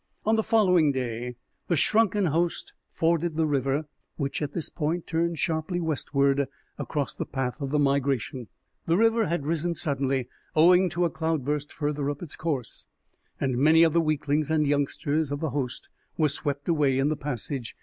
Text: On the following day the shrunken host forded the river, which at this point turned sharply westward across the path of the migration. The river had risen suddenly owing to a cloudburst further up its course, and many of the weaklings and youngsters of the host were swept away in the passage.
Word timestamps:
On 0.25 0.35
the 0.35 0.41
following 0.41 0.91
day 0.91 1.35
the 1.67 1.75
shrunken 1.75 2.25
host 2.25 2.73
forded 2.91 3.35
the 3.35 3.45
river, 3.45 3.85
which 4.15 4.41
at 4.41 4.53
this 4.53 4.67
point 4.67 5.05
turned 5.05 5.37
sharply 5.37 5.79
westward 5.79 6.47
across 6.79 7.13
the 7.13 7.23
path 7.27 7.61
of 7.61 7.69
the 7.69 7.77
migration. 7.77 8.47
The 8.87 8.97
river 8.97 9.27
had 9.27 9.45
risen 9.45 9.75
suddenly 9.75 10.27
owing 10.55 10.89
to 10.89 11.05
a 11.05 11.11
cloudburst 11.11 11.71
further 11.71 12.09
up 12.09 12.23
its 12.23 12.35
course, 12.35 12.87
and 13.39 13.59
many 13.59 13.83
of 13.83 13.93
the 13.93 14.01
weaklings 14.01 14.49
and 14.49 14.65
youngsters 14.65 15.31
of 15.31 15.39
the 15.39 15.51
host 15.51 15.87
were 16.17 16.29
swept 16.29 16.67
away 16.67 16.97
in 16.97 17.09
the 17.09 17.15
passage. 17.15 17.77